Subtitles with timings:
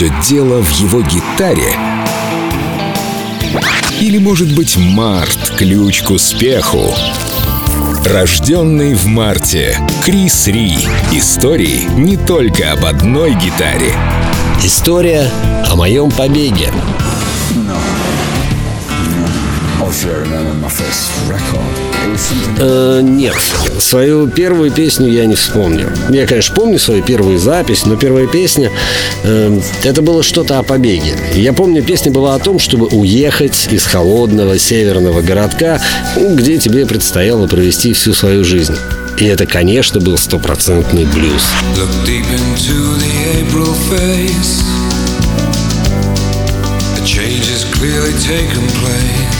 [0.00, 1.76] все дело в его гитаре?
[4.00, 6.94] Или, может быть, март– ключ к успеху?
[8.06, 9.76] Рожденный в марте.
[10.02, 10.78] Крис Ри.
[11.12, 13.92] Истории не только об одной гитаре.
[14.64, 15.30] История
[15.66, 16.72] о моем побеге.
[22.58, 23.36] Э, нет,
[23.78, 25.90] свою первую песню я не вспомню.
[26.10, 28.70] Я, конечно, помню свою первую запись, но первая песня
[29.24, 31.16] э, это было что-то о побеге.
[31.34, 35.80] Я помню, песня была о том, чтобы уехать из холодного северного городка,
[36.16, 38.76] где тебе предстояло провести всю свою жизнь.
[39.18, 41.42] И это, конечно, был стопроцентный блюз.
[47.06, 49.39] change has clearly taken place.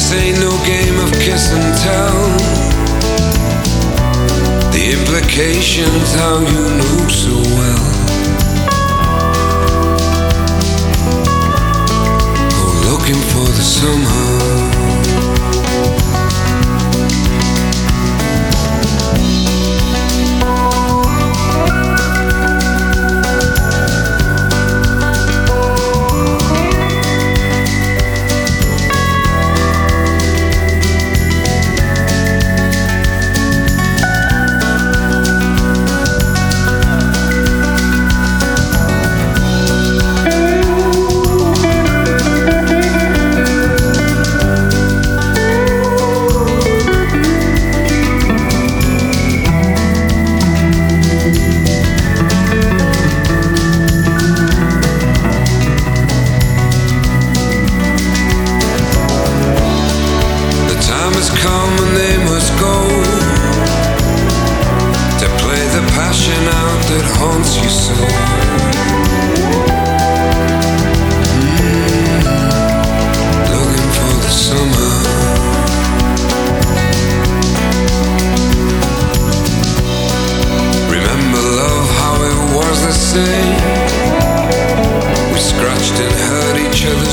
[0.00, 2.20] Go looking no game of kiss and tell
[4.72, 7.86] the implications how you know so well.
[12.56, 14.39] Go looking for the somehow.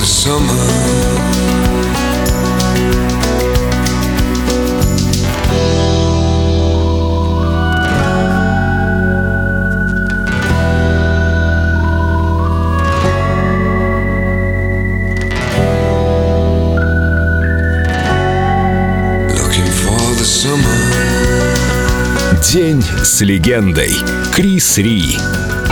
[0.00, 0.90] the summer.
[22.52, 23.94] День с легендой.
[24.34, 25.16] Крис Ри.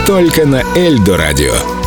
[0.07, 1.78] Только на Эльдо радио.